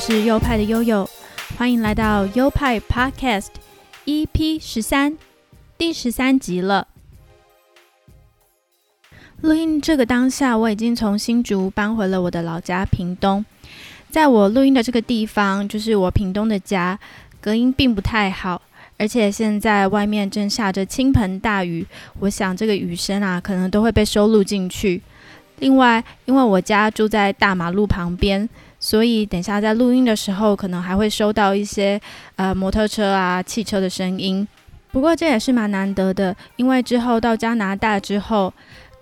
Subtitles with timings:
[0.00, 1.06] 是优派的悠悠，
[1.58, 3.48] 欢迎来到优派 Podcast
[4.06, 5.18] EP 十三
[5.76, 6.88] 第十三集了。
[9.42, 13.44] 录音这个当下，我已经从新竹搬回了我的老家屏东。
[14.08, 16.98] 在我录音的这个地方，就是我屏东的家，
[17.38, 18.62] 隔音并不太好，
[18.96, 21.86] 而且现在外面正下着倾盆大雨，
[22.20, 25.02] 我想这个雨声啊，可能都会被收录进去。
[25.58, 28.48] 另外，因为我家住在大马路旁边，
[28.80, 32.00] 所以等下在录音的时候，可能还会收到一些
[32.34, 34.48] 呃摩托车啊、汽车的声音。
[34.90, 38.52] 不过这也是蛮难得的，因为之后到加拿大之后。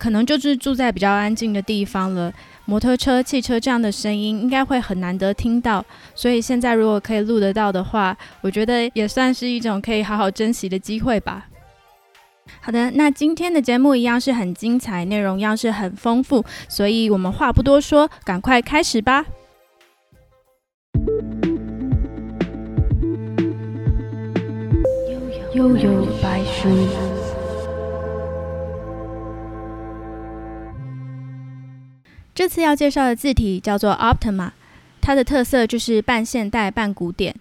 [0.01, 2.33] 可能就是住在比较安静的地方了，
[2.67, 5.85] 摩托车、汽车这样的声音应该会很难得听到，
[6.15, 11.49] 所以现在如果可以录得到的话，我觉得也算是一种可以好好珍惜的机会吧。
[12.61, 19.27] 好的，那今天的节目一样是很精彩，内容一样是很丰富，所以我们话不多说，赶快开始吧。
[25.59, 26.69] 悠悠白书。
[32.33, 34.53] 这次要介绍的字体叫做 Optima，
[35.01, 37.35] 它的特色就是半现代半古典。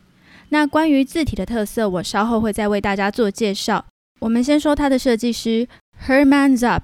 [0.50, 3.86] 那关于字体的特色，我稍后会再为大家做介绍。
[4.22, 5.68] 我们先说它的设计师
[6.08, 6.82] Hermann Zap，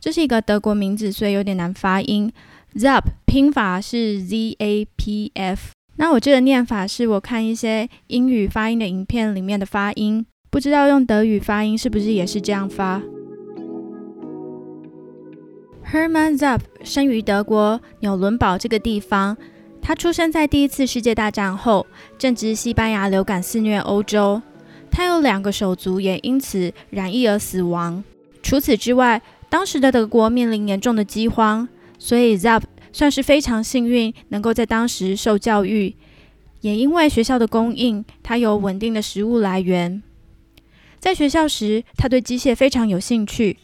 [0.00, 2.32] 这是一个德国名字，所以有点难发音。
[2.74, 13.00] Zapp 拼法是 Z A P F，那我这个念法是我看一些英语发音的影片里面的发音，不知道用德语发音是不是也是这样发。
[15.92, 19.36] ？Hermann Zap 生于德国纽伦堡这个地方。
[19.82, 21.86] 他出生在第一次世界大战后，
[22.18, 24.42] 正值西班牙流感肆虐欧洲。
[24.90, 28.04] 他有两个手足也因此染疫而死亡。
[28.42, 31.66] 除此之外，当时的德国面临严重的饥荒，
[31.98, 35.94] 所以 Zapp 算是非常幸运，能够在当时受教育。
[36.60, 40.02] 也因为学校的供应，他有稳定的食物来源。
[41.00, 43.56] 在学校时，他对机械非常有兴趣。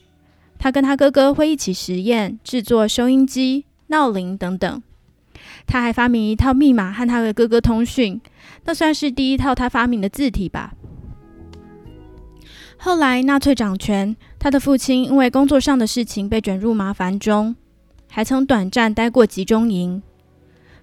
[0.59, 4.83] 他跟他哥哥会一起实验制作收音机、闹铃等等。
[5.67, 8.19] 他还发明一套密码和他的哥哥通讯，
[8.65, 10.73] 那算是第一套他发明的字体吧。
[12.79, 17.55] 后来纳粹掌权，他的父亲因为工作上的事情被卷入麻烦中，
[18.09, 20.03] 还曾短暂待过集中营。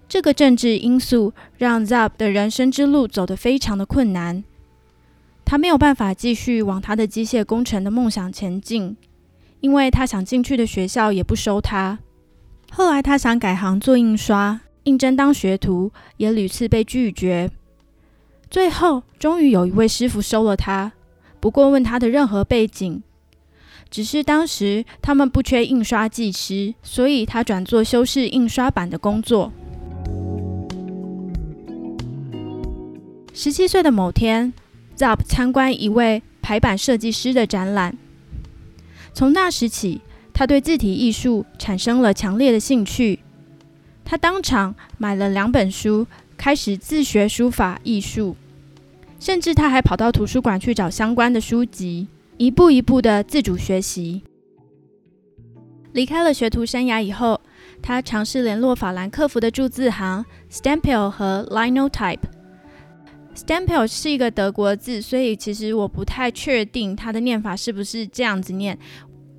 [0.07, 4.43] 这个政治因素让 Zab 的人生之路走得非常的困难，
[5.45, 8.95] 他没有办法继续往他的机械工程的梦想前进。
[9.59, 11.99] 因为他想进去的学校也不收他，
[12.69, 17.49] 后来他想改行做印刷，应征当学徒，也屡次被拒绝。
[18.49, 20.91] 最后，终于有一位师傅收了他，
[21.39, 23.01] 不过问他的任何背景，
[23.89, 29.53] 只是当时他们不缺印刷技师，所以他转做修饰印刷版的工作。
[33.33, 34.51] 十七岁的某天
[34.97, 37.97] ，Zap 参观一位排版设计师的展览。
[39.13, 40.01] 从那时起，
[40.33, 43.19] 他对字体艺术产生了强烈的兴趣。
[44.03, 48.35] 他当场买了两本书，开始自学书法艺术。
[49.19, 54.21] 甚至他还跑到图书馆去找相关的书籍，一步一步的自主学习。
[55.93, 57.39] 离开了学徒生涯以后，
[57.81, 62.19] 他尝试联络法兰克福的铸字行 Stampel 和 Linotype。
[63.35, 68.77] Stampel 是一个德国字，所以其实我不太确定它的念法是不是这样子念。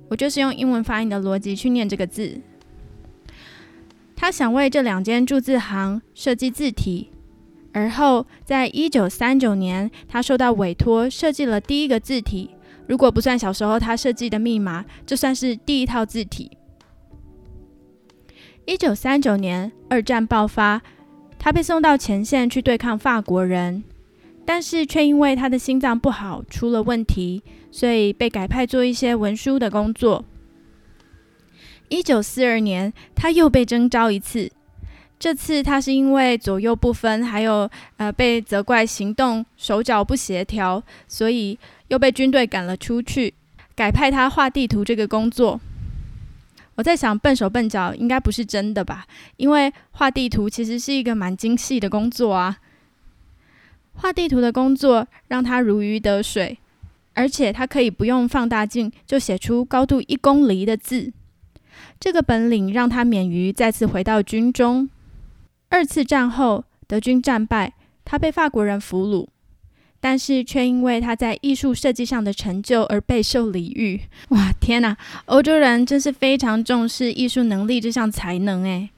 [0.09, 2.39] 我就是用英文发音的逻辑去念这个字。
[4.15, 7.09] 他想为这两间铸字行设计字体，
[7.73, 12.51] 而后在一九三九年，他受到委托设计了第一个字体。
[12.87, 16.51] 如果不算小时候他设计的密码，这算是第一套字体。
[18.65, 20.81] 一九三九年，二战爆发。
[21.45, 23.83] 他被送到前线去对抗法国人，
[24.43, 30.25] 但是却因为他的心脏不好出了问题，所以被改派做一些文书的工作。
[31.89, 34.51] 一九四二年，他又被征召一次，
[35.19, 41.59] 这次他是因为左右不分，还有呃被责怪行动手脚不协调，所以
[41.89, 43.35] 又被军队赶了出去，
[43.75, 45.61] 改派他画地图这个工作。
[46.75, 49.05] 我在想，笨手笨脚应该不是真的吧？
[49.37, 52.57] 因为画地图其实是一个蛮精细的工作啊。
[53.93, 56.57] 画地图的工作让他如鱼得水，
[57.13, 61.13] 而且他可以不用放大镜就写出高度一公里的字。
[61.97, 64.89] 这个本领让他免于再次回到军中。
[65.69, 67.73] 二次战后，德军战败，
[68.03, 69.27] 他被法国人俘虏。
[70.07, 73.99] 但是却因为他在艺术设计上的成就而备受礼遇。
[74.29, 74.95] 哇，天哪！
[75.25, 78.91] 欧洲人真是非常重视艺术能力这项才能诶。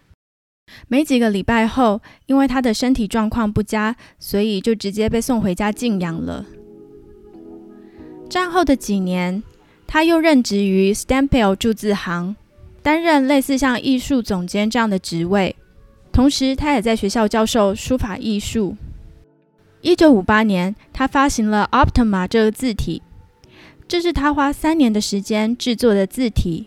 [0.89, 6.45] 没几个礼拜后，因为他的身体状况不佳，所以就直接被送回家静养了。
[8.29, 9.41] 战后的几年，
[9.87, 12.35] 他又任职于 Stampel 铸字行，
[12.83, 15.55] 担任类似像艺术总监这样的职位。
[16.11, 18.75] 同时，他也在学校教授书法艺术。
[19.87, 23.01] 一九五八年，他发行了 Optima 这个字体，
[23.87, 26.65] 这是他花三年的时间制作的字体。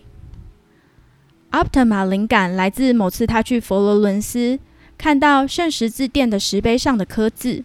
[1.50, 4.58] Optima 灵感来自某次他去佛罗伦斯，
[4.96, 7.62] 看到圣十字殿的石碑上的刻字。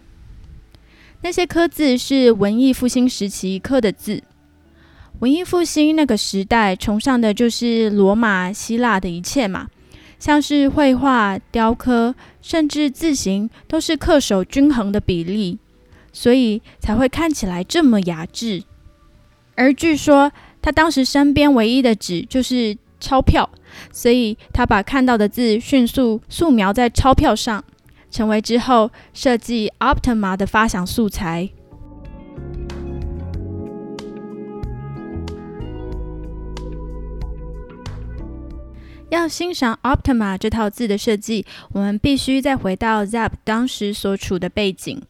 [1.22, 4.22] 那些刻字是文艺复兴时期刻的字。
[5.20, 9.68] 文艺复兴那个时代崇尚的就是罗马、希腊的一切嘛，
[10.18, 15.58] 像是绘画、雕刻，甚至字形，都是恪守均衡的比例，
[16.12, 18.62] 所以才会看起来这么雅致。
[19.54, 23.48] 而据说他当时身边唯一的纸就是钞票。
[23.92, 27.62] 所以他把看到的字迅速素描在钞票上，
[28.10, 31.50] 成为之后设计 Optima 的发想素材。
[39.16, 45.02] 要欣赏 Optima 这套字的设计，我们必须再回到 Zap 当时所处的背景。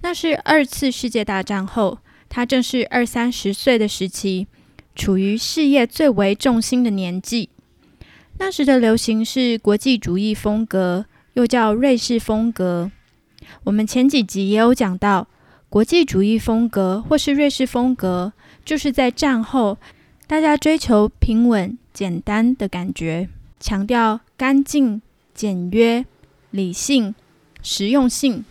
[0.00, 1.98] 那是二次世界大战后，
[2.30, 4.46] 他正是二三十岁的时期，
[4.94, 7.50] 处于事业最为重心的年纪。
[8.38, 11.04] 那时的流行是国际主义风格，
[11.34, 12.90] 又叫瑞士风格。
[13.64, 15.28] 我们前几集也有讲到，
[15.68, 18.32] 国际主义风格或是瑞士风格，
[18.64, 19.76] 就是在战后
[20.26, 25.00] 大家追求平稳、简单的感觉，强调干净、
[25.32, 26.04] 简约、
[26.50, 27.14] 理性、
[27.62, 28.44] 实用性。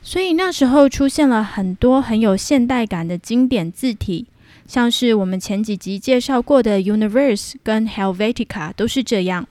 [0.00, 4.26] 所以那时候出现了很多很有现代感的经典字体。
[4.66, 9.46] 像是我们前几集介绍过的 Universe 跟 Helvetica 都是这样，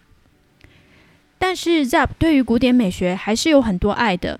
[1.37, 4.39] 但是 Zap 对于古典美学还是有很多爱的，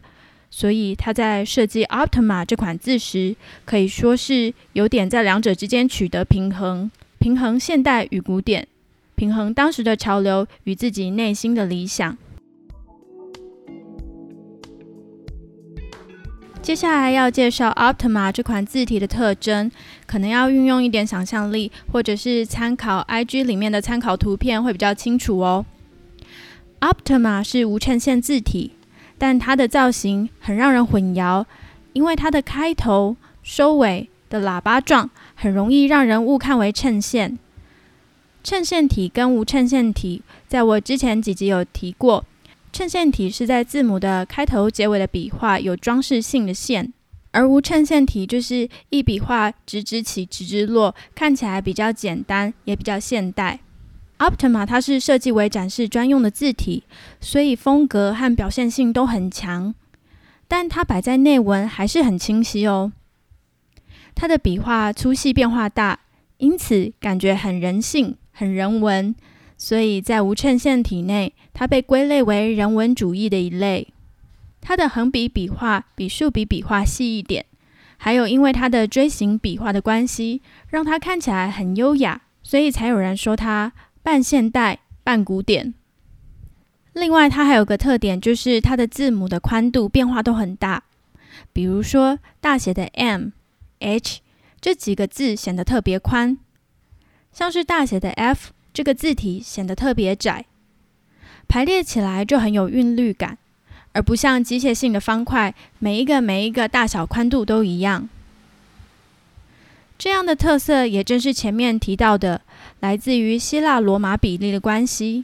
[0.49, 6.89] 所以他在设计 Optima 这款字时，可以说是有点在两者之间取得平衡，
[7.23, 8.67] 平衡现代与古典，
[9.15, 12.17] 平衡当时的潮流与自己内心的理想。
[16.61, 19.71] 接下来要介绍 Optima 这款字体的特征，
[20.05, 25.65] 可能要运用一点想象力，或者是参考 IG 里面的参考图片会比较清楚哦。
[26.81, 28.71] Optima 是无衬线字体，
[29.17, 31.45] 但它的造型很让人混淆，
[31.93, 37.37] 因为它的开头、收尾的喇叭状很容易让人误看为衬线。
[38.43, 42.25] 衬线体跟无衬线体，在我之前几集有提过。
[42.71, 46.91] 衬线体是在字母的开头、结尾的笔画有装饰性的线，
[47.29, 53.59] 而无衬线体就是一笔画直直起、直直落，看起来比较简单，也比较现代。
[54.17, 56.83] Optima 它是设计为展示专用的字体，
[57.21, 59.75] 所以风格和表现性都很强，
[60.47, 62.91] 但它摆在内文还是很清晰哦。
[64.15, 65.99] 它的笔画粗细变化大，
[66.37, 69.15] 因此感觉很人性、很人文。
[69.55, 73.87] 所以在无衬线体内，它被归类为人文主义的一类。
[74.59, 77.45] 它的横笔笔画比竖笔笔画细一点，
[77.97, 85.73] 还有因为它的锥形笔画的关系，让它看起来很优雅，所以才有人说它半现代半古典。
[86.93, 90.83] 另外，它还有个特点，就是它的字母的宽度变化都很大。
[91.51, 93.29] 比如说大写的 M、
[93.83, 94.21] H
[94.59, 96.37] 这几个字显得特别宽，
[97.31, 98.51] 像是大写的 F。
[98.73, 100.45] 这个字体显得特别窄，
[101.47, 103.37] 排列起来就很有韵律感，
[103.91, 108.09] 而不像机械性的方块，每一个每一个大小宽度都一样。
[109.95, 112.41] 这样的特色也正是前面提到的，
[112.79, 115.23] 来自于希腊罗马比例的关系。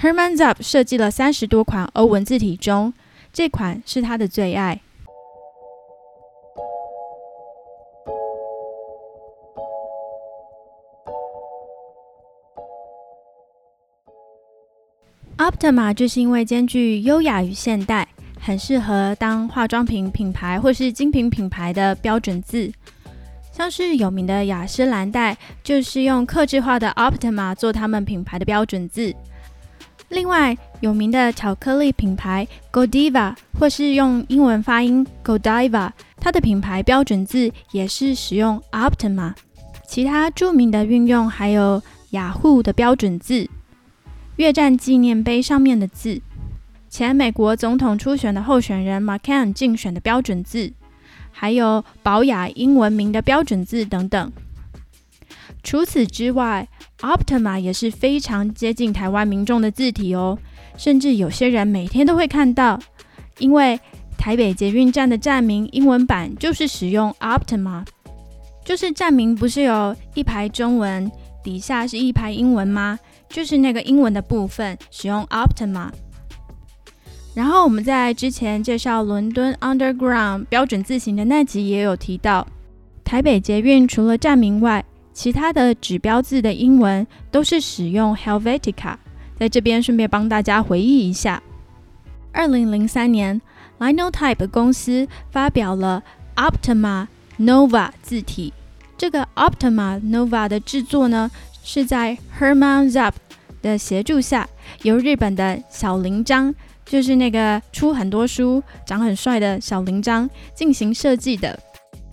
[0.00, 2.92] Hermann Zap 设计了三十多款欧文字体中，
[3.32, 4.80] 这款是他的最爱。
[15.38, 18.08] Optima 就是因为兼具优雅与现代，
[18.40, 22.72] 很适合当化妆品品牌或是精品品牌的标准字。
[23.52, 29.14] 像是有名的雅诗兰黛，就是用克制化的 Optima 做他们品牌的标准字。
[30.08, 39.34] 另外，有名的巧克力品牌 Godiva，或是用英文发音 Godiva，它的品牌标准字也是使用 Optima。
[39.86, 43.48] 其他著名的运用还有雅虎的标准字。
[44.36, 46.20] 越战纪念碑上面的字，
[46.90, 50.72] 前美国总统初选的候选人 McCain 竞选的标准字，
[51.32, 54.32] 还有保雅英文名的标准字等等。
[55.62, 56.68] 除此之外
[57.00, 60.38] ，Optima 也是非常接近台湾民众的字体哦，
[60.76, 62.78] 甚至有些人每天都会看到，
[63.38, 63.80] 因为
[64.16, 67.84] 台北捷运站的站名英文版就是使用 Optima，
[68.64, 71.10] 就是站名不是有一排中文，
[71.46, 72.98] 底下是一排英文吗？
[73.28, 75.90] 就是那个英文的部分使用 Optima。
[77.34, 82.44] 然后我们在之前介绍伦敦 Underground 标准字形的那集也有提到，
[83.04, 88.96] 台北捷运除了站名外，其他的指标字的英文都是使用 Helvetica，
[89.38, 91.40] 在这边顺便帮大家回忆一下。
[92.32, 93.40] 二零零三年
[93.78, 96.02] ，Linotype 公司发表了
[96.34, 97.06] Optima
[97.38, 98.52] Nova 字体。
[98.98, 101.30] 这个 Optima Nova 的制作呢，
[101.62, 103.12] 是在 Herman Zap
[103.60, 104.48] 的协助下，
[104.82, 111.58] 由日本的小铃章，就是那个出很多书、长很帅的小铃章进行设计的。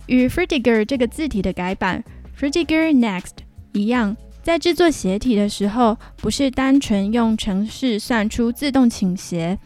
[0.06, 2.04] 与 Frutiger 这个字体的改版。
[2.38, 3.30] Frutiger Next
[3.72, 9.58] 一样，在制作斜体的时候，不是单纯用程式算出自动倾斜，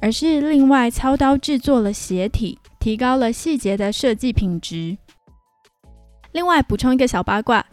[0.00, 4.96] 而是另外操刀制作了斜体，提高了细节的设计品质。
[6.34, 7.64] 另外补充一个小八卦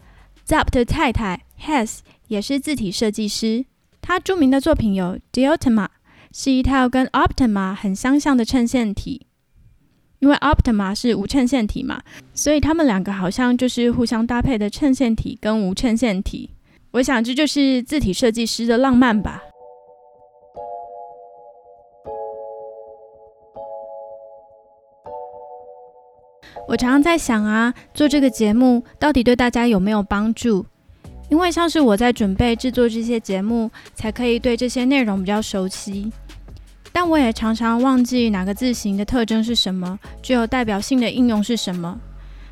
[0.46, 3.64] ，Zapp 的太太 Hess 也是字体设计师，
[4.00, 5.88] 他著名的作品有 Diotema，
[6.32, 9.26] 是一套跟 Optima 很相像的衬线体。
[10.20, 12.00] 因为 Optima 是无衬线体嘛，
[12.32, 16.50] 所以他们两个好像就是互相搭配的衬线体跟无衬线体。
[16.92, 19.42] 我想这就是字体设计师的浪漫吧。
[26.68, 30.64] 我常常在想啊，做这个节目到底对大家有没有帮助？
[31.28, 36.12] 因为像是我在准备制作这些节目，才可以对这些内容比较熟悉。
[36.92, 41.98] 但我也常常忘记哪个字形的特征是什么，具有代表性的应用是什么，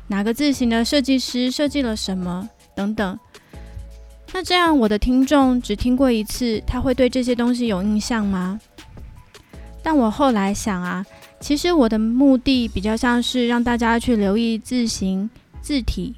[0.07, 3.19] 哪个字形的设计师设计了什么等等。
[4.33, 8.59] 那这样我的听众只听过一次，他会对这些东西有印象吗？
[9.83, 11.05] 但我后来想啊，
[11.41, 15.27] 其实我的目的比较像是让大家去留意字形、
[15.59, 16.13] 字体，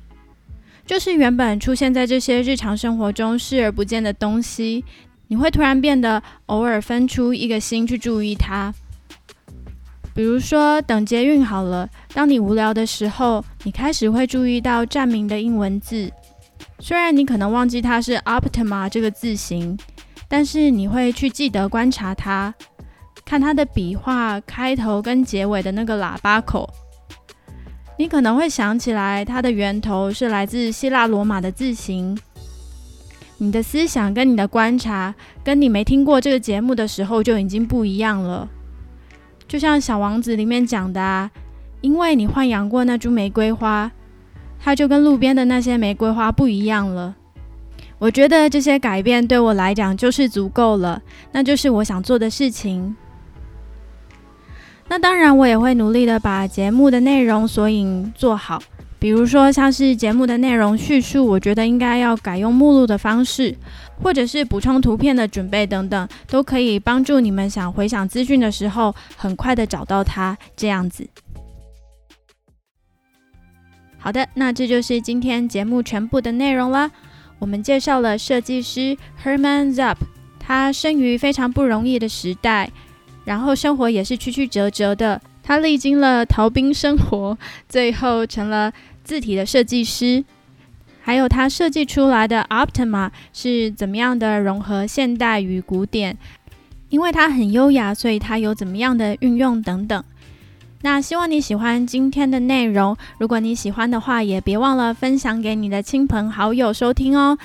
[0.85, 4.83] 就是原本出现在这些日常生活中视而不见的东西。
[5.29, 8.71] 你会突然变得偶尔分出一个心去注意它，
[10.13, 16.11] 比如说等捷运好了，当你无聊的时候，你开始会注意到站名的英文字，
[16.79, 19.75] 虽然你可能忘记它是 Optima 这个字形，
[20.27, 22.53] 但是你会去记得观察它，
[23.25, 26.69] 看它的笔画开头跟结尾的那个喇叭口，
[27.97, 32.17] 你可能会想起来它的源头是来自希腊罗马的字形。
[33.37, 35.13] 你的思想跟你的观察，
[35.43, 38.47] 跟你没听过这个节目的时候就已经不一样了。
[39.47, 41.29] 就像《小王子》里面讲的啊，
[41.81, 43.91] 因为你豢养过那株玫瑰花，
[44.59, 47.15] 它就跟路边的那些玫瑰花不一样了。
[47.99, 51.01] 我觉得这些改变对我来讲就是足够了，
[51.31, 52.95] 那就是我想做的事情。
[54.93, 58.61] 那当然，我也会努力的把节目的内容索引做好。
[58.99, 63.55] 比如说，像是节目的内容叙述，我觉得应该要改用目录的方式，
[64.03, 70.37] 或者是补充图片的准备等等，都可以帮助你们想回想资讯的时候，很快的找到它。
[70.55, 71.09] 这样子。
[73.97, 76.91] 好的，那这就是今天节目全部的内容了。
[77.39, 79.97] 我们介绍了设计师 Herman Zapp，
[80.39, 82.69] 他生于非常不容易的时代，
[83.25, 87.37] 然后生活也是曲曲折折的，他历经了逃兵生活，
[87.69, 88.71] 最后成了。
[89.03, 90.23] 字体的设计师，
[91.01, 96.17] 还有他设计出来的 Optima 是怎么样的融合现代与古典？
[96.87, 100.01] 因为它很优雅，所以它有怎么样的运用等等。
[100.83, 107.37] 那希望你喜欢今天的内容，如果你喜欢的话，也别忘了分享给你的亲朋好友收听哦。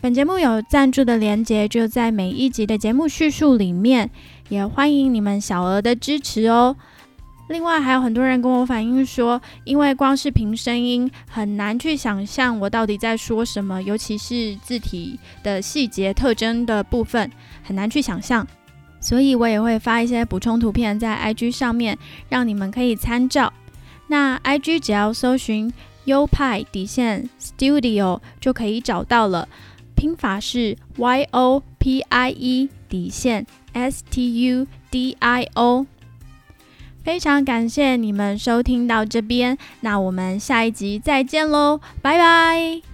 [0.00, 4.08] 本节目有赞助的连接，就在每一集的节目叙述里面，
[4.50, 6.76] 也欢迎你们小额的支持哦。
[7.48, 17.28] 另外还有很多人跟我反映说，因为光是凭声音很难去想象我到底在说什么，尤其是字体的细节特征的部分
[17.62, 18.46] 很难去想象，
[19.00, 23.52] 所以我也会发一些补充图片在 IG 上面，让你们可以参照。
[24.06, 25.72] 那 IG 只要搜寻
[26.04, 29.48] 优派底线 Studio 就可以找到了，
[29.96, 35.86] 拼法是 Y O P I E 底线 S T U D I O。
[37.02, 42.89] 非常感谢你们收听到这边，那我们下一集再见喽，拜拜。